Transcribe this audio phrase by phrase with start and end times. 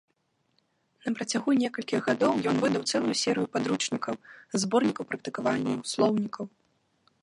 [1.07, 4.13] Напрацягу некалькіх гадоў, ён выдаў цэлую серыю падручнікаў,
[4.65, 6.45] зборнікаў практыкаванняў, слоўнікаў.